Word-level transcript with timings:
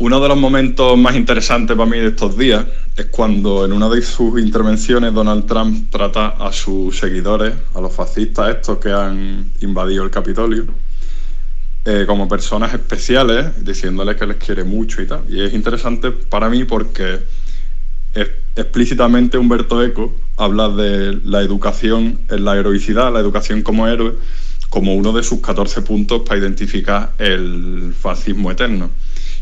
Uno 0.00 0.18
de 0.18 0.28
los 0.28 0.38
momentos 0.38 0.96
más 0.96 1.14
interesantes 1.14 1.76
para 1.76 1.88
mí 1.88 1.98
de 1.98 2.06
estos 2.06 2.34
días 2.34 2.64
es 2.96 3.04
cuando 3.10 3.66
en 3.66 3.72
una 3.74 3.86
de 3.90 4.00
sus 4.00 4.40
intervenciones 4.40 5.12
Donald 5.12 5.44
Trump 5.44 5.90
trata 5.90 6.28
a 6.28 6.50
sus 6.54 6.98
seguidores, 6.98 7.52
a 7.74 7.82
los 7.82 7.92
fascistas 7.92 8.48
estos 8.48 8.78
que 8.78 8.90
han 8.90 9.52
invadido 9.60 10.02
el 10.02 10.10
Capitolio, 10.10 10.64
eh, 11.84 12.04
como 12.06 12.26
personas 12.26 12.72
especiales, 12.72 13.62
diciéndoles 13.62 14.16
que 14.16 14.26
les 14.26 14.36
quiere 14.38 14.64
mucho 14.64 15.02
y 15.02 15.06
tal. 15.06 15.24
Y 15.28 15.42
es 15.42 15.52
interesante 15.52 16.12
para 16.12 16.48
mí 16.48 16.64
porque 16.64 17.18
explícitamente 18.56 19.36
Humberto 19.36 19.84
Eco 19.84 20.16
habla 20.38 20.70
de 20.70 21.20
la 21.24 21.42
educación 21.42 22.20
en 22.30 22.46
la 22.46 22.56
heroicidad, 22.56 23.12
la 23.12 23.20
educación 23.20 23.60
como 23.60 23.86
héroe, 23.86 24.14
como 24.70 24.94
uno 24.94 25.12
de 25.12 25.22
sus 25.22 25.42
14 25.42 25.82
puntos 25.82 26.22
para 26.22 26.40
identificar 26.40 27.12
el 27.18 27.92
fascismo 28.00 28.50
eterno. 28.50 28.88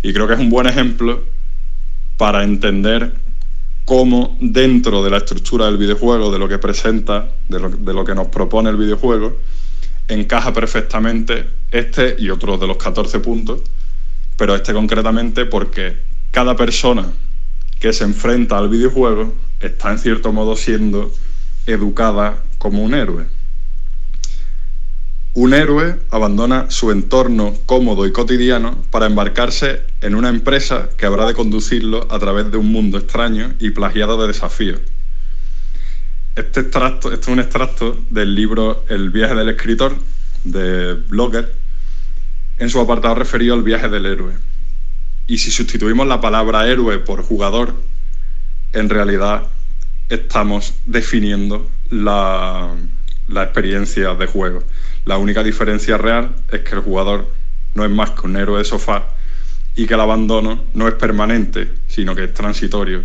Y 0.02 0.12
creo 0.12 0.26
que 0.26 0.34
es 0.34 0.40
un 0.40 0.50
buen 0.50 0.66
ejemplo 0.66 1.24
para 2.16 2.44
entender 2.44 3.12
cómo 3.84 4.36
dentro 4.40 5.02
de 5.02 5.10
la 5.10 5.18
estructura 5.18 5.66
del 5.66 5.78
videojuego, 5.78 6.30
de 6.30 6.38
lo 6.38 6.48
que 6.48 6.58
presenta, 6.58 7.30
de 7.48 7.58
lo, 7.58 7.68
lo, 7.68 8.04
que 8.04 8.14
nos 8.14 8.28
propone 8.28 8.70
el 8.70 8.76
videojuego, 8.76 9.38
encaja 10.08 10.52
perfectamente 10.52 11.48
este 11.70 12.16
y 12.18 12.30
otros 12.30 12.60
de 12.60 12.66
los 12.66 12.76
14 12.76 13.20
puntos, 13.20 13.62
pero 14.36 14.54
este 14.54 14.72
concretamente 14.72 15.46
porque 15.46 15.96
cada 16.30 16.54
persona 16.54 17.10
que 17.80 17.92
se 17.92 18.04
enfrenta 18.04 18.58
al 18.58 18.68
videojuego 18.68 19.32
está 19.60 19.90
en 19.90 19.98
cierto 19.98 20.32
modo 20.32 20.56
siendo 20.56 21.10
educada 21.66 22.42
como 22.58 22.82
un 22.82 22.94
héroe. 22.94 23.37
Un 25.38 25.54
héroe 25.54 26.00
abandona 26.10 26.68
su 26.68 26.90
entorno 26.90 27.54
cómodo 27.64 28.08
y 28.08 28.10
cotidiano 28.10 28.82
para 28.90 29.06
embarcarse 29.06 29.82
en 30.00 30.16
una 30.16 30.30
empresa 30.30 30.90
que 30.98 31.06
habrá 31.06 31.26
de 31.26 31.34
conducirlo 31.34 32.08
a 32.10 32.18
través 32.18 32.50
de 32.50 32.56
un 32.56 32.72
mundo 32.72 32.98
extraño 32.98 33.54
y 33.60 33.70
plagiado 33.70 34.20
de 34.20 34.26
desafíos. 34.26 34.80
Este, 36.34 36.62
extracto, 36.62 37.12
es 37.12 37.24
un 37.28 37.38
extracto 37.38 37.96
del 38.10 38.34
libro 38.34 38.84
El 38.88 39.10
viaje 39.10 39.36
del 39.36 39.50
escritor 39.50 39.94
de 40.42 40.94
Blogger 40.94 41.54
en 42.58 42.68
su 42.68 42.80
apartado 42.80 43.14
referido 43.14 43.54
al 43.54 43.62
viaje 43.62 43.88
del 43.88 44.06
héroe. 44.06 44.32
Y 45.28 45.38
si 45.38 45.52
sustituimos 45.52 46.08
la 46.08 46.20
palabra 46.20 46.66
héroe 46.66 46.98
por 46.98 47.22
jugador, 47.22 47.76
en 48.72 48.88
realidad 48.88 49.44
estamos 50.08 50.74
definiendo 50.84 51.70
la, 51.90 52.74
la 53.28 53.44
experiencia 53.44 54.14
de 54.14 54.26
juego. 54.26 54.62
La 55.04 55.18
única 55.18 55.42
diferencia 55.42 55.96
real 55.96 56.34
es 56.50 56.60
que 56.60 56.74
el 56.74 56.80
jugador 56.80 57.30
no 57.74 57.84
es 57.84 57.90
más 57.90 58.10
que 58.10 58.26
un 58.26 58.36
héroe 58.36 58.58
de 58.58 58.64
sofá 58.64 59.04
y 59.76 59.86
que 59.86 59.94
el 59.94 60.00
abandono 60.00 60.64
no 60.74 60.88
es 60.88 60.94
permanente, 60.94 61.68
sino 61.86 62.14
que 62.14 62.24
es 62.24 62.34
transitorio 62.34 63.04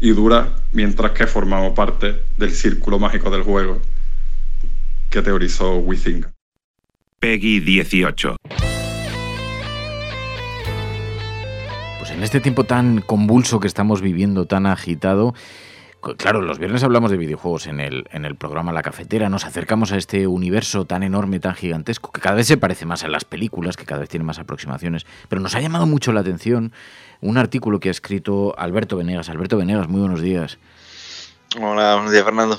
y 0.00 0.10
dura 0.10 0.54
mientras 0.72 1.12
que 1.12 1.26
formamos 1.26 1.74
parte 1.74 2.22
del 2.36 2.50
círculo 2.50 2.98
mágico 2.98 3.30
del 3.30 3.42
juego 3.42 3.80
que 5.10 5.22
teorizó 5.22 5.76
Wisinga. 5.76 6.30
Peggy 7.18 7.60
18. 7.60 8.36
Pues 11.98 12.10
en 12.10 12.22
este 12.22 12.40
tiempo 12.40 12.64
tan 12.64 13.00
convulso 13.00 13.58
que 13.58 13.66
estamos 13.66 14.00
viviendo, 14.02 14.46
tan 14.46 14.66
agitado, 14.66 15.34
Claro, 16.14 16.40
los 16.40 16.58
viernes 16.58 16.84
hablamos 16.84 17.10
de 17.10 17.16
videojuegos 17.16 17.66
en 17.66 17.80
el, 17.80 18.04
en 18.12 18.24
el 18.24 18.36
programa 18.36 18.72
La 18.72 18.82
Cafetera, 18.82 19.28
nos 19.28 19.44
acercamos 19.44 19.90
a 19.90 19.96
este 19.96 20.28
universo 20.28 20.84
tan 20.84 21.02
enorme, 21.02 21.40
tan 21.40 21.54
gigantesco, 21.54 22.12
que 22.12 22.20
cada 22.20 22.36
vez 22.36 22.46
se 22.46 22.56
parece 22.56 22.86
más 22.86 23.02
a 23.02 23.08
las 23.08 23.24
películas, 23.24 23.76
que 23.76 23.84
cada 23.84 24.00
vez 24.00 24.08
tiene 24.08 24.24
más 24.24 24.38
aproximaciones, 24.38 25.04
pero 25.28 25.40
nos 25.40 25.56
ha 25.56 25.60
llamado 25.60 25.86
mucho 25.86 26.12
la 26.12 26.20
atención 26.20 26.72
un 27.20 27.38
artículo 27.38 27.80
que 27.80 27.88
ha 27.88 27.90
escrito 27.90 28.54
Alberto 28.56 28.96
Venegas. 28.96 29.28
Alberto 29.28 29.56
Venegas, 29.56 29.88
muy 29.88 30.00
buenos 30.00 30.20
días. 30.20 30.58
Hola, 31.58 31.94
buenos 31.94 32.12
días, 32.12 32.24
Fernando. 32.24 32.58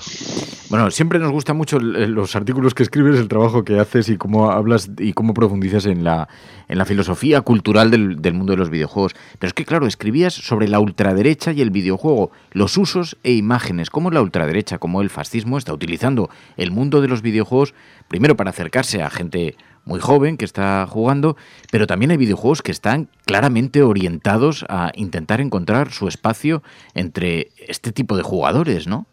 Bueno, 0.70 0.90
siempre 0.90 1.20
nos 1.20 1.32
gustan 1.32 1.56
mucho 1.56 1.80
los 1.80 2.36
artículos 2.36 2.74
que 2.74 2.82
escribes, 2.82 3.20
el 3.20 3.28
trabajo 3.28 3.64
que 3.64 3.80
haces 3.80 4.10
y 4.10 4.18
cómo 4.18 4.50
hablas 4.50 4.90
y 4.98 5.14
cómo 5.14 5.36
profundizas 5.36 5.86
en 5.86 6.04
la, 6.04 6.28
en 6.68 6.80
la 6.80 6.86
filosofía 6.86 7.42
cultural 7.42 7.92
del, 7.92 8.22
del, 8.24 8.34
mundo 8.34 8.54
de 8.54 8.58
los 8.58 8.72
videojuegos. 8.72 9.14
Pero 9.38 9.50
es 9.50 9.54
que, 9.54 9.66
claro, 9.66 9.86
escribías 9.86 10.34
sobre 10.34 10.68
la 10.68 10.80
ultraderecha 10.80 11.52
y 11.52 11.62
el 11.62 11.70
videojuego, 11.70 12.32
los 12.52 12.76
usos 12.78 13.18
e 13.24 13.34
imágenes, 13.34 13.92
cómo 13.92 14.10
la 14.10 14.22
ultraderecha, 14.22 14.80
como 14.80 15.02
el 15.02 15.12
fascismo, 15.12 15.60
está 15.60 15.74
utilizando 15.74 16.32
el 16.58 16.72
mundo 16.72 17.00
de 17.00 17.08
los 17.08 17.22
videojuegos, 17.22 17.76
primero 18.08 18.36
para 18.36 18.50
acercarse 18.50 19.04
a 19.04 19.12
gente 19.12 19.56
muy 19.88 20.00
joven 20.00 20.38
que 20.38 20.46
está 20.46 20.86
jugando, 20.88 21.38
pero 21.72 21.88
también 21.88 22.12
hay 22.12 22.18
videojuegos 22.18 22.62
que 22.62 22.72
están 22.72 23.10
claramente 23.26 23.82
orientados 23.82 24.66
a 24.70 24.92
intentar 24.96 25.42
encontrar 25.42 25.92
su 25.92 26.08
espacio 26.08 26.62
entre 26.94 27.52
este 27.58 27.92
tipo 27.92 28.18
de 28.18 28.24
jugadores, 28.24 28.88
¿no? 28.88 29.08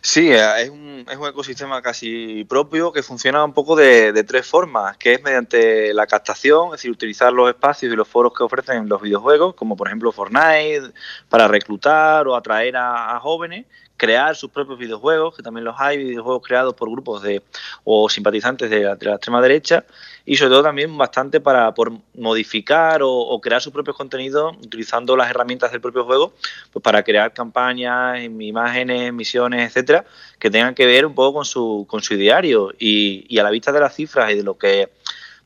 Sí, 0.00 0.30
es 0.30 0.70
un, 0.70 1.04
es 1.10 1.16
un 1.16 1.26
ecosistema 1.26 1.82
casi 1.82 2.44
propio 2.44 2.92
que 2.92 3.02
funciona 3.02 3.44
un 3.44 3.52
poco 3.52 3.74
de, 3.74 4.22
tres 4.22 4.46
formas, 4.46 4.96
que 4.96 5.14
es 5.14 5.22
mediante 5.22 5.92
la 5.92 6.06
captación, 6.06 6.66
es 6.66 6.72
decir, 6.72 6.92
utilizar 6.92 7.32
los 7.32 7.48
espacios 7.48 7.92
y 7.92 7.96
los 7.96 8.06
foros 8.06 8.32
que 8.32 8.44
ofrecen 8.44 8.88
los 8.88 9.02
videojuegos, 9.02 9.56
como 9.56 9.76
por 9.76 9.88
ejemplo 9.88 10.12
Fortnite, 10.12 10.92
para 11.28 11.48
reclutar 11.48 12.28
o 12.28 12.36
atraer 12.36 12.76
a 12.76 13.18
jóvenes, 13.18 13.66
crear 13.96 14.36
sus 14.36 14.50
propios 14.50 14.78
videojuegos, 14.78 15.34
que 15.34 15.42
también 15.42 15.64
los 15.64 15.76
hay, 15.78 15.98
videojuegos 15.98 16.46
creados 16.46 16.74
por 16.74 16.90
grupos 16.90 17.22
de 17.22 17.42
o 17.84 18.08
simpatizantes 18.08 18.70
de 18.70 18.80
la, 18.80 18.96
de 18.96 19.06
la 19.06 19.12
extrema 19.12 19.40
derecha, 19.40 19.84
y 20.24 20.36
sobre 20.36 20.50
todo 20.50 20.62
también 20.64 20.96
bastante 20.96 21.40
para 21.40 21.72
por 21.74 21.92
modificar 22.14 23.02
o, 23.02 23.10
o, 23.10 23.40
crear 23.40 23.62
sus 23.62 23.72
propios 23.72 23.96
contenidos 23.96 24.56
utilizando 24.58 25.16
las 25.16 25.30
herramientas 25.30 25.72
del 25.72 25.80
propio 25.80 26.04
juego, 26.04 26.34
pues 26.72 26.82
para 26.82 27.02
crear 27.02 27.32
campañas, 27.32 28.22
imágenes, 28.22 29.12
misiones, 29.12 29.68
etcétera, 29.68 30.04
que 30.38 30.50
tengan 30.50 30.74
que 30.74 30.86
ver 30.86 31.06
un 31.06 31.14
poco 31.14 31.38
con 31.38 31.44
su, 31.44 31.86
con 31.88 32.02
su 32.02 32.14
ideario 32.14 32.72
y, 32.78 33.24
y 33.28 33.38
a 33.38 33.42
la 33.42 33.50
vista 33.50 33.72
de 33.72 33.80
las 33.80 33.94
cifras 33.94 34.30
y 34.32 34.34
de 34.34 34.42
lo 34.42 34.58
que 34.58 34.90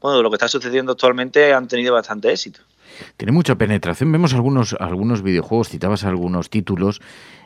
bueno, 0.01 0.17
de 0.17 0.23
lo 0.23 0.31
que 0.31 0.37
está 0.37 0.49
sucediendo 0.49 0.93
actualmente 0.93 1.53
han 1.53 1.69
tenido 1.69 1.93
bastante 1.93 2.31
éxito. 2.31 2.61
Tiene 3.17 3.33
mucha 3.33 3.57
penetración. 3.57 4.13
Vemos 4.13 4.35
algunos, 4.35 4.77
algunos 4.79 5.23
videojuegos, 5.23 5.69
citabas 5.69 6.05
algunos 6.05 6.51
títulos. 6.51 7.01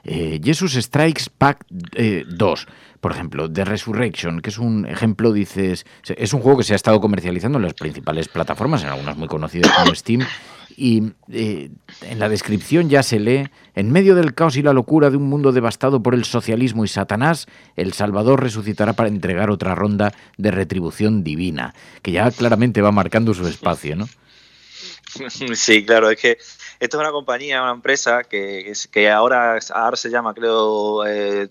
Eh, 0.04 0.40
Jesus 0.42 0.74
Strikes 0.74 1.24
Pack 1.36 1.64
eh, 1.94 2.24
2, 2.28 2.66
por 3.00 3.12
ejemplo, 3.12 3.50
The 3.50 3.64
Resurrection, 3.64 4.40
que 4.40 4.50
es 4.50 4.58
un 4.58 4.86
ejemplo, 4.86 5.32
dices, 5.32 5.86
es 6.06 6.32
un 6.34 6.40
juego 6.40 6.58
que 6.58 6.64
se 6.64 6.74
ha 6.74 6.76
estado 6.76 7.00
comercializando 7.00 7.58
en 7.58 7.64
las 7.64 7.74
principales 7.74 8.28
plataformas, 8.28 8.82
en 8.82 8.90
algunas 8.90 9.16
muy 9.16 9.28
conocidas 9.28 9.72
como 9.72 9.94
Steam, 9.94 10.20
y 10.76 11.12
eh, 11.30 11.70
en 12.02 12.18
la 12.18 12.28
descripción 12.28 12.88
ya 12.88 13.02
se 13.02 13.20
lee, 13.20 13.48
en 13.74 13.92
medio 13.92 14.14
del 14.14 14.34
caos 14.34 14.56
y 14.56 14.62
la 14.62 14.72
locura 14.72 15.10
de 15.10 15.16
un 15.16 15.28
mundo 15.28 15.52
devastado 15.52 16.02
por 16.02 16.14
el 16.14 16.24
socialismo 16.24 16.84
y 16.84 16.88
Satanás, 16.88 17.46
el 17.76 17.92
Salvador 17.92 18.42
resucitará 18.42 18.92
para 18.92 19.08
entregar 19.08 19.50
otra 19.50 19.74
ronda 19.74 20.12
de 20.36 20.50
retribución 20.50 21.24
divina, 21.24 21.74
que 22.02 22.12
ya 22.12 22.30
claramente 22.30 22.82
va 22.82 22.92
marcando 22.92 23.34
su 23.34 23.46
espacio, 23.46 23.96
¿no? 23.96 24.08
Sí, 25.54 25.84
claro, 25.84 26.10
es 26.10 26.18
que 26.18 26.38
Esto 26.80 26.96
es 26.96 27.00
una 27.00 27.12
compañía, 27.12 27.62
una 27.62 27.72
empresa 27.72 28.24
que, 28.24 28.72
que 28.90 29.10
ahora, 29.10 29.58
ahora 29.72 29.96
se 29.96 30.10
llama, 30.10 30.34
creo, 30.34 31.06
eh, 31.06 31.48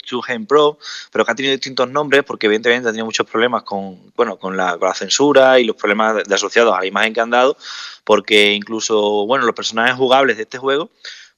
Pro, 0.47 0.77
pero 1.11 1.25
que 1.25 1.31
ha 1.31 1.35
tenido 1.35 1.53
distintos 1.53 1.89
nombres 1.89 2.23
porque 2.23 2.47
evidentemente 2.47 2.89
ha 2.89 2.91
tenido 2.91 3.05
muchos 3.05 3.27
problemas 3.27 3.63
con, 3.63 4.11
bueno, 4.15 4.37
con, 4.37 4.57
la, 4.57 4.77
censura 4.93 5.59
y 5.59 5.63
los 5.63 5.75
problemas 5.75 6.23
de, 6.27 6.35
asociados 6.35 6.75
a 6.75 6.79
la 6.79 6.85
imagen 6.85 7.13
que 7.13 7.21
han 7.21 7.29
dado, 7.29 7.57
porque 8.03 8.53
incluso, 8.53 9.25
bueno, 9.25 9.45
los 9.45 9.55
personajes 9.55 9.95
jugables 9.95 10.37
de 10.37 10.43
este 10.43 10.57
juego 10.57 10.89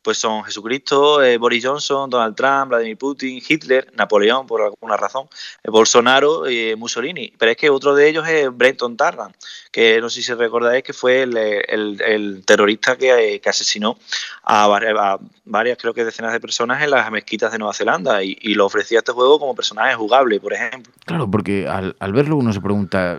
pues 0.05 0.19
son 0.19 0.43
Jesucristo, 0.43 1.23
eh, 1.23 1.39
Boris 1.39 1.65
Johnson, 1.65 2.07
Donald 2.07 2.35
Trump, 2.35 2.67
Vladimir 2.69 2.95
Putin, 2.95 3.41
Hitler, 3.45 3.91
Napoleón 3.97 4.45
por 4.45 4.61
alguna 4.61 4.95
razón, 4.95 5.27
eh, 5.63 5.71
Bolsonaro 5.71 6.47
y 6.47 6.69
eh, 6.69 6.75
Mussolini. 6.75 7.33
Pero 7.35 7.51
es 7.51 7.57
que 7.57 7.71
otro 7.71 7.95
de 7.95 8.07
ellos 8.07 8.27
es 8.27 8.55
Brenton 8.55 8.95
Tarrant, 8.95 9.35
que 9.71 9.99
no 9.99 10.11
sé 10.11 10.21
si 10.21 10.31
recordáis 10.35 10.83
que 10.83 10.93
fue 10.93 11.23
el, 11.23 12.43
terrorista 12.45 12.95
que, 12.97 13.41
asesinó 13.47 13.97
a 14.43 14.67
varias, 14.67 15.77
creo 15.79 15.95
que 15.95 16.05
decenas 16.05 16.33
de 16.33 16.39
personas 16.39 16.83
en 16.83 16.91
las 16.91 17.09
mezquitas 17.09 17.51
de 17.51 17.57
Nueva 17.57 17.73
Zelanda 17.73 18.21
y, 18.21 18.53
lo 18.53 18.67
ofrecía 18.67 18.99
este 18.99 19.11
juego 19.11 19.39
como 19.39 19.55
personaje 19.55 19.95
jugable, 19.95 20.39
por 20.39 20.53
ejemplo. 20.53 20.93
Claro, 21.03 21.29
porque 21.31 21.67
al, 21.67 21.95
al 21.99 22.13
verlo 22.13 22.37
uno 22.37 22.53
se 22.53 22.61
pregunta, 22.61 23.17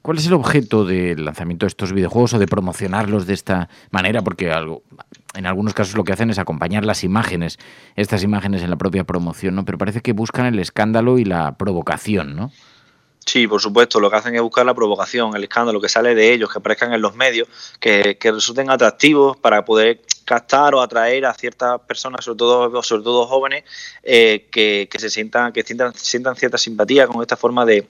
¿cuál 0.00 0.16
es 0.16 0.26
el 0.26 0.32
objeto 0.32 0.86
del 0.86 1.22
lanzamiento 1.26 1.66
de 1.66 1.68
estos 1.68 1.92
videojuegos 1.92 2.32
o 2.32 2.38
de 2.38 2.46
promocionarlos 2.46 3.26
de 3.26 3.34
esta 3.34 3.68
manera? 3.90 4.22
Porque 4.22 4.50
algo 4.50 4.82
en 5.34 5.46
algunos 5.46 5.74
casos 5.74 5.94
lo 5.94 6.04
que 6.04 6.12
hacen 6.12 6.30
es 6.30 6.38
acompañar 6.38 6.84
las 6.84 7.04
imágenes, 7.04 7.58
estas 7.96 8.22
imágenes 8.22 8.62
en 8.62 8.70
la 8.70 8.76
propia 8.76 9.04
promoción, 9.04 9.54
¿no? 9.54 9.64
Pero 9.64 9.78
parece 9.78 10.00
que 10.00 10.12
buscan 10.12 10.46
el 10.46 10.58
escándalo 10.58 11.18
y 11.18 11.24
la 11.24 11.56
provocación, 11.56 12.34
¿no? 12.34 12.50
Sí, 13.28 13.46
por 13.46 13.60
supuesto, 13.60 14.00
lo 14.00 14.08
que 14.10 14.16
hacen 14.16 14.34
es 14.34 14.40
buscar 14.40 14.64
la 14.64 14.72
provocación, 14.72 15.36
el 15.36 15.44
escándalo 15.44 15.82
que 15.82 15.90
sale 15.90 16.14
de 16.14 16.32
ellos, 16.32 16.50
que 16.50 16.60
aparezcan 16.60 16.94
en 16.94 17.02
los 17.02 17.14
medios, 17.14 17.46
que, 17.78 18.16
resulten 18.22 18.70
atractivos 18.70 19.36
para 19.36 19.66
poder 19.66 20.00
captar 20.24 20.74
o 20.74 20.80
atraer 20.80 21.26
a 21.26 21.34
ciertas 21.34 21.78
personas, 21.82 22.24
sobre 22.24 22.38
todo, 22.38 22.82
sobre 22.82 23.02
todo 23.02 23.26
jóvenes, 23.26 23.64
eh, 24.02 24.46
que, 24.50 24.88
se 24.98 25.10
sientan, 25.10 25.52
que 25.52 25.62
sientan, 25.62 25.92
sientan 25.94 26.36
cierta 26.36 26.56
simpatía 26.56 27.06
con 27.06 27.20
esta 27.20 27.36
forma 27.36 27.66
de, 27.66 27.86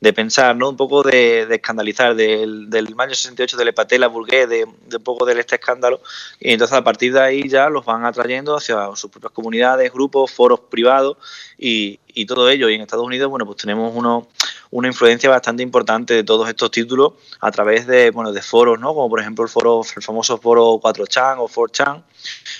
de 0.00 0.12
pensar, 0.12 0.54
¿no? 0.54 0.68
Un 0.68 0.76
poco 0.76 1.02
de, 1.02 1.42
escandalizar, 1.50 2.14
del, 2.14 2.70
del 2.70 2.94
mayo 2.94 3.14
68 3.14 3.56
del 3.56 3.68
Epatela 3.68 4.06
Burgués, 4.06 4.48
de, 4.48 4.66
de, 4.86 4.96
un 4.96 5.02
poco 5.02 5.26
de 5.26 5.38
este 5.38 5.56
escándalo. 5.56 6.00
Y 6.38 6.52
entonces 6.52 6.76
a 6.76 6.84
partir 6.84 7.12
de 7.12 7.20
ahí 7.20 7.48
ya 7.48 7.68
los 7.68 7.84
van 7.84 8.04
atrayendo 8.04 8.56
hacia 8.56 8.94
sus 8.94 9.10
propias 9.10 9.32
comunidades, 9.32 9.92
grupos, 9.92 10.30
foros 10.30 10.60
privados 10.60 11.16
y, 11.58 11.98
y 12.14 12.26
todo 12.26 12.48
ello. 12.48 12.68
Y 12.68 12.74
en 12.74 12.82
Estados 12.82 13.06
Unidos, 13.06 13.28
bueno, 13.28 13.44
pues 13.44 13.58
tenemos 13.58 13.92
uno, 13.94 14.28
una 14.70 14.88
influencia 14.88 15.30
bastante 15.30 15.62
importante 15.62 16.14
de 16.14 16.24
todos 16.24 16.48
estos 16.48 16.70
títulos 16.70 17.14
a 17.40 17.50
través 17.50 17.86
de, 17.86 18.10
bueno, 18.10 18.32
de 18.32 18.42
foros, 18.42 18.78
¿no? 18.78 18.94
Como 18.94 19.08
por 19.08 19.20
ejemplo 19.20 19.44
el 19.44 19.50
foro, 19.50 19.82
el 19.96 20.02
famoso 20.02 20.38
foro 20.38 20.80
4chan 20.80 21.36
o 21.38 21.48
4chan, 21.48 22.04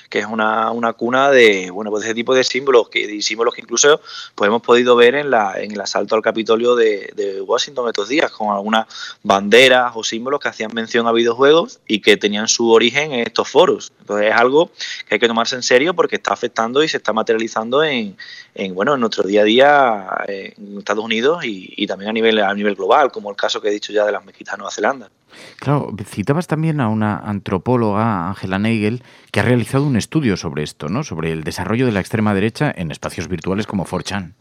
que 0.08 0.20
es 0.20 0.26
una, 0.26 0.70
una 0.70 0.92
cuna 0.92 1.30
de, 1.30 1.70
bueno, 1.70 1.90
pues 1.90 2.04
ese 2.04 2.14
tipo 2.14 2.34
de 2.34 2.44
símbolos, 2.44 2.88
que, 2.88 3.20
símbolos 3.20 3.54
que 3.54 3.60
incluso 3.60 4.00
pues 4.34 4.48
hemos 4.48 4.62
podido 4.62 4.96
ver 4.96 5.14
en, 5.14 5.30
la, 5.30 5.60
en 5.60 5.72
el 5.72 5.80
asalto 5.80 6.14
al 6.14 6.22
Capitolio 6.22 6.76
de, 6.76 7.12
de 7.14 7.40
Washington 7.40 7.88
estos 7.88 8.08
días, 8.08 8.30
con 8.30 8.54
algunas 8.54 8.86
banderas 9.22 9.92
o 9.94 10.04
símbolos 10.04 10.40
que 10.40 10.48
hacían 10.48 10.70
mención 10.74 11.06
a 11.06 11.12
videojuegos 11.12 11.80
y 11.86 12.00
que 12.00 12.16
tenían 12.16 12.48
su 12.48 12.70
origen 12.70 13.12
en 13.12 13.20
estos 13.20 13.48
foros. 13.48 13.92
Entonces 14.00 14.28
es 14.28 14.34
algo 14.34 14.70
que 15.06 15.14
hay 15.14 15.18
que 15.18 15.28
tomarse 15.28 15.56
en 15.56 15.62
serio 15.62 15.94
porque 15.94 16.16
está 16.16 16.32
afectando 16.32 16.82
y 16.82 16.88
se 16.88 16.96
está 16.96 17.12
materializando 17.12 17.84
en, 17.84 18.16
en 18.54 18.74
bueno, 18.74 18.94
en 18.94 19.00
nuestro 19.00 19.24
día 19.24 19.42
a 19.42 19.44
día 19.44 20.06
eh, 20.26 20.54
en 20.56 20.78
Estados 20.78 21.04
Unidos 21.04 21.44
y, 21.44 21.74
y 21.76 21.86
también 21.86 22.10
a 22.10 22.12
nivel, 22.12 22.38
a 22.38 22.54
nivel 22.54 22.74
global, 22.74 23.12
como 23.12 23.30
el 23.30 23.36
caso 23.36 23.60
que 23.60 23.68
he 23.68 23.72
dicho 23.72 23.92
ya 23.92 24.06
de 24.06 24.12
las 24.12 24.24
mezquitas 24.24 24.54
de 24.54 24.58
Nueva 24.58 24.70
Zelanda. 24.70 25.10
Claro, 25.58 25.94
citabas 26.06 26.46
también 26.46 26.80
a 26.80 26.88
una 26.88 27.18
antropóloga, 27.18 28.28
Angela 28.28 28.58
Nagel, 28.58 29.02
que 29.30 29.40
ha 29.40 29.42
realizado 29.42 29.84
un 29.84 29.96
estudio 29.98 30.36
sobre 30.36 30.62
esto, 30.62 30.88
¿no? 30.88 31.02
Sobre 31.02 31.32
el 31.32 31.44
desarrollo 31.44 31.86
de 31.86 31.92
la 31.92 32.00
extrema 32.00 32.34
derecha 32.34 32.72
en 32.74 32.90
espacios 32.90 33.28
virtuales 33.28 33.66
como 33.66 33.84
4chan. 33.84 34.34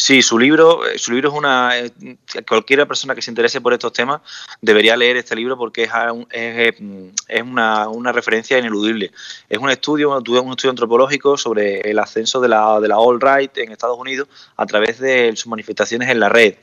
Sí, 0.00 0.22
su 0.22 0.38
libro, 0.38 0.86
eh, 0.86 0.96
su 0.96 1.10
libro 1.10 1.30
es 1.30 1.34
una. 1.34 1.76
Eh, 1.76 1.90
cualquier 2.48 2.86
persona 2.86 3.16
que 3.16 3.20
se 3.20 3.32
interese 3.32 3.60
por 3.60 3.72
estos 3.72 3.92
temas 3.92 4.20
debería 4.60 4.96
leer 4.96 5.16
este 5.16 5.34
libro 5.34 5.58
porque 5.58 5.82
es, 5.82 5.90
es, 6.30 6.74
es 7.26 7.42
una, 7.42 7.88
una, 7.88 8.12
referencia 8.12 8.56
ineludible. 8.56 9.10
Es 9.48 9.58
un 9.58 9.70
estudio, 9.70 10.10
un 10.16 10.50
estudio 10.50 10.70
antropológico 10.70 11.36
sobre 11.36 11.80
el 11.80 11.98
ascenso 11.98 12.38
de 12.40 12.46
la, 12.46 12.78
de 12.78 12.86
la 12.86 12.94
alt-right 12.94 13.58
en 13.58 13.72
Estados 13.72 13.98
Unidos 13.98 14.28
a 14.56 14.66
través 14.66 15.00
de 15.00 15.32
sus 15.34 15.48
manifestaciones 15.48 16.08
en 16.08 16.20
la 16.20 16.28
red, 16.28 16.54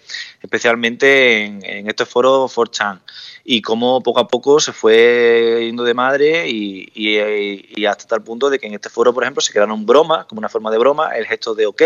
especialmente 0.42 1.44
en, 1.44 1.66
en 1.66 1.90
estos 1.90 2.08
foros 2.08 2.56
4chan 2.56 3.02
y 3.48 3.62
cómo 3.62 4.02
poco 4.02 4.20
a 4.20 4.28
poco 4.28 4.60
se 4.60 4.74
fue 4.74 5.66
yendo 5.66 5.84
de 5.84 5.94
madre 5.94 6.50
y, 6.50 6.92
y, 6.96 7.86
hasta 7.86 8.08
tal 8.08 8.24
punto 8.24 8.50
de 8.50 8.58
que 8.58 8.66
en 8.66 8.74
este 8.74 8.90
foro, 8.90 9.14
por 9.14 9.24
ejemplo, 9.24 9.40
se 9.40 9.54
crearon 9.54 9.86
bromas, 9.86 10.26
como 10.26 10.40
una 10.40 10.50
forma 10.50 10.72
de 10.72 10.80
broma, 10.80 11.16
el 11.16 11.28
gesto 11.28 11.54
de 11.54 11.68
OK, 11.68 11.82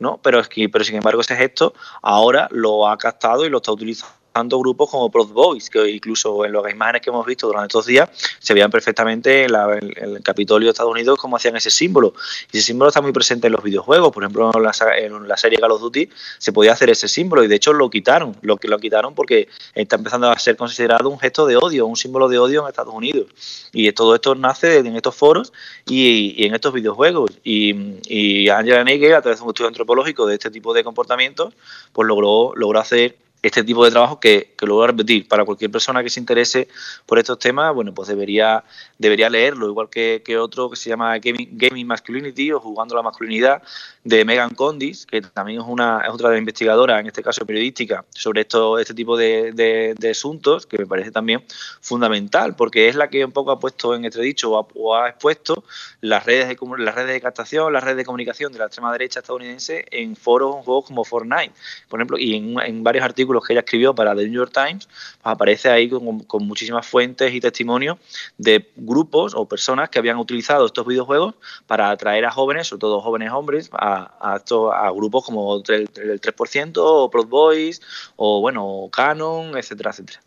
¿no? 0.00 0.18
Pero, 0.22 0.40
es 0.40 0.48
que, 0.48 0.68
pero 0.68 0.84
sin 0.84 0.96
embargo 0.96 1.20
ese 1.20 1.36
gesto 1.36 1.74
ahora 2.02 2.48
lo 2.50 2.88
ha 2.88 2.98
captado 2.98 3.46
y 3.46 3.50
lo 3.50 3.58
está 3.58 3.72
utilizando 3.72 4.19
tanto 4.32 4.58
grupos 4.58 4.90
como 4.90 5.10
Proud 5.10 5.32
Boys, 5.32 5.70
que 5.70 5.90
incluso 5.90 6.44
en 6.44 6.52
las 6.52 6.70
imágenes 6.70 7.02
que 7.02 7.10
hemos 7.10 7.26
visto 7.26 7.46
durante 7.46 7.66
estos 7.66 7.86
días 7.86 8.08
se 8.38 8.54
veían 8.54 8.70
perfectamente 8.70 9.44
en, 9.44 9.54
el 9.96 10.22
Capitolio 10.22 10.66
de 10.66 10.70
Estados 10.70 10.92
Unidos 10.92 11.18
cómo 11.18 11.36
hacían 11.36 11.56
ese 11.56 11.70
símbolo. 11.70 12.14
Y 12.52 12.58
ese 12.58 12.66
símbolo 12.68 12.88
está 12.88 13.00
muy 13.00 13.12
presente 13.12 13.48
en 13.48 13.52
los 13.52 13.62
videojuegos. 13.62 14.12
Por 14.12 14.22
ejemplo, 14.22 14.50
en 14.54 15.28
la, 15.28 15.36
serie 15.36 15.58
Call 15.58 15.72
of 15.72 15.80
Duty 15.80 16.08
se 16.38 16.52
podía 16.52 16.72
hacer 16.72 16.90
ese 16.90 17.08
símbolo 17.08 17.44
y 17.44 17.48
de 17.48 17.56
hecho 17.56 17.72
lo 17.72 17.90
quitaron. 17.90 18.36
Lo, 18.42 18.58
lo 18.62 18.78
quitaron 18.78 19.14
porque 19.14 19.48
está 19.74 19.96
empezando 19.96 20.30
a 20.30 20.38
ser 20.38 20.56
considerado 20.56 21.08
un 21.08 21.18
gesto 21.18 21.46
de 21.46 21.56
odio, 21.56 21.86
un 21.86 21.96
símbolo 21.96 22.28
de 22.28 22.38
odio 22.38 22.62
en 22.62 22.68
Estados 22.68 22.94
Unidos. 22.94 23.26
Y 23.72 23.90
todo 23.92 24.14
esto 24.14 24.34
nace 24.34 24.78
en 24.78 24.96
estos 24.96 25.14
foros 25.14 25.52
y, 25.86 26.44
en 26.46 26.54
estos 26.54 26.72
videojuegos. 26.72 27.38
Y, 27.44 28.48
Angela 28.48 28.84
Nagel, 28.84 29.14
a 29.14 29.22
través 29.22 29.38
de 29.38 29.44
un 29.44 29.50
estudio 29.50 29.68
antropológico 29.68 30.26
de 30.26 30.34
este 30.34 30.50
tipo 30.50 30.74
de 30.74 30.84
comportamientos, 30.84 31.54
pues 31.92 32.06
logró, 32.06 32.52
logró 32.54 32.80
hacer 32.80 33.16
este 33.42 33.64
tipo 33.64 33.84
de 33.84 33.90
trabajo 33.90 34.20
que, 34.20 34.54
que 34.56 34.66
lo 34.66 34.74
voy 34.74 34.84
a 34.84 34.88
repetir, 34.88 35.26
para 35.26 35.44
cualquier 35.44 35.70
persona 35.70 36.02
que 36.02 36.10
se 36.10 36.20
interese 36.20 36.68
por 37.06 37.18
estos 37.18 37.38
temas, 37.38 37.74
bueno, 37.74 37.94
pues 37.94 38.08
debería, 38.08 38.64
debería 38.98 39.30
leerlo, 39.30 39.66
igual 39.66 39.88
que, 39.88 40.22
que 40.24 40.36
otro 40.36 40.68
que 40.68 40.76
se 40.76 40.90
llama 40.90 41.18
Gaming, 41.18 41.86
Masculinity 41.86 42.52
o 42.52 42.60
Jugando 42.60 42.94
la 42.94 43.02
Masculinidad 43.02 43.62
de 44.04 44.24
Megan 44.24 44.50
Condis, 44.50 45.06
que 45.06 45.22
también 45.22 45.60
es, 45.60 45.66
una, 45.66 46.02
es 46.06 46.10
otra 46.12 46.36
investigadora, 46.36 47.00
en 47.00 47.06
este 47.06 47.22
caso 47.22 47.46
periodística, 47.46 48.04
sobre 48.10 48.42
esto, 48.42 48.78
este 48.78 48.94
tipo 48.94 49.16
de, 49.16 49.52
de, 49.52 50.10
asuntos, 50.10 50.66
que 50.66 50.76
me 50.78 50.86
parece 50.86 51.10
también 51.10 51.44
fundamental, 51.80 52.56
porque 52.56 52.88
es 52.88 52.96
la 52.96 53.08
que 53.08 53.24
un 53.24 53.32
poco 53.32 53.52
ha 53.52 53.58
puesto 53.58 53.94
en 53.94 54.04
entredicho 54.04 54.52
o 54.52 54.94
ha, 54.94 55.08
expuesto 55.08 55.64
las 56.00 56.26
redes, 56.26 56.48
de, 56.48 56.56
las 56.78 56.94
redes 56.94 57.12
de 57.12 57.20
captación, 57.20 57.72
las 57.72 57.84
redes 57.84 57.98
de 57.98 58.04
comunicación 58.04 58.52
de 58.52 58.58
la 58.58 58.66
extrema 58.66 58.92
derecha 58.92 59.20
estadounidense 59.20 59.86
en 59.90 60.16
foros, 60.16 60.64
juegos 60.64 60.86
como 60.86 61.04
Fortnite, 61.04 61.52
por 61.88 62.00
ejemplo, 62.00 62.18
y 62.18 62.34
en, 62.34 62.60
en 62.60 62.82
varios 62.82 63.04
artículos 63.04 63.29
que 63.38 63.52
ella 63.52 63.60
escribió 63.60 63.94
para 63.94 64.14
The 64.14 64.24
New 64.24 64.32
York 64.32 64.52
Times, 64.52 64.86
pues 64.86 65.32
aparece 65.32 65.70
ahí 65.70 65.88
con, 65.88 66.46
muchísimas 66.46 66.86
fuentes 66.86 67.32
y 67.32 67.40
testimonios 67.40 67.98
de 68.36 68.70
grupos 68.76 69.34
o 69.34 69.46
personas 69.46 69.88
que 69.88 69.98
habían 69.98 70.18
utilizado 70.18 70.66
estos 70.66 70.86
videojuegos 70.86 71.34
para 71.66 71.90
atraer 71.90 72.24
a 72.24 72.30
jóvenes, 72.30 72.66
sobre 72.66 72.80
todo 72.80 73.00
jóvenes 73.00 73.30
hombres, 73.32 73.70
a, 73.72 74.34
estos, 74.36 74.72
a 74.74 74.90
grupos 74.90 75.24
como 75.24 75.56
el, 75.56 75.62
3% 75.62 76.72
o 76.76 77.10
Proud 77.10 77.28
Boys 77.28 77.80
o 78.16 78.40
bueno, 78.40 78.88
Canon, 78.92 79.56
etcétera, 79.56 79.90
etcétera. 79.90 80.20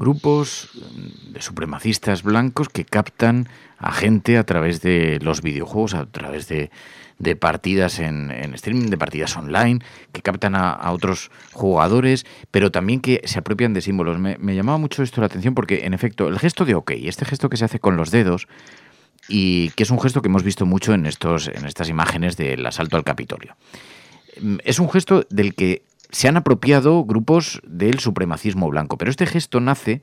Grupos 0.00 0.70
de 1.28 1.42
supremacistas 1.42 2.22
blancos 2.22 2.70
que 2.70 2.86
captan 2.86 3.48
a 3.76 3.92
gente 3.92 4.38
a 4.38 4.44
través 4.44 4.80
de 4.80 5.18
los 5.20 5.42
videojuegos, 5.42 5.94
a 5.94 6.06
través 6.06 6.48
de 6.48 6.70
de 7.20 7.36
partidas 7.36 7.98
en, 7.98 8.30
streaming, 8.54 8.88
de 8.88 8.96
partidas 8.96 9.36
online, 9.36 9.80
que 10.12 10.22
captan 10.22 10.56
a, 10.56 10.90
otros 10.90 11.30
jugadores, 11.52 12.24
pero 12.50 12.72
también 12.72 13.00
que 13.00 13.20
se 13.26 13.38
apropian 13.38 13.74
de 13.74 13.82
símbolos. 13.82 14.18
Me, 14.18 14.54
llamaba 14.56 14.78
mucho 14.78 15.02
esto 15.02 15.20
la 15.20 15.26
atención 15.26 15.54
porque, 15.54 15.84
en 15.84 15.92
efecto, 15.92 16.28
el 16.28 16.38
gesto 16.38 16.64
de 16.64 16.74
OK, 16.74 16.92
este 16.92 17.26
gesto 17.26 17.50
que 17.50 17.58
se 17.58 17.66
hace 17.66 17.78
con 17.78 17.96
los 17.96 18.10
dedos, 18.10 18.48
y 19.28 19.68
que 19.70 19.82
es 19.82 19.90
un 19.90 20.00
gesto 20.00 20.22
que 20.22 20.28
hemos 20.28 20.42
visto 20.42 20.64
mucho 20.64 20.94
en, 20.94 21.04
estos, 21.04 21.48
en 21.48 21.66
estas 21.66 21.90
imágenes 21.90 22.38
del 22.38 22.64
asalto 22.64 22.96
al 22.96 23.04
Capitolio. 23.04 23.54
Es 24.64 24.78
un 24.78 24.90
gesto 24.90 25.26
del 25.28 25.54
que 25.54 25.82
se 26.10 26.28
han 26.28 26.36
apropiado 26.36 27.04
grupos 27.04 27.60
del 27.66 27.98
supremacismo 27.98 28.68
blanco, 28.68 28.98
pero 28.98 29.10
este 29.10 29.26
gesto 29.26 29.60
nace, 29.60 30.02